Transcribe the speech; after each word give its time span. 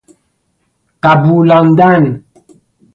قبولاندن 1.03 2.23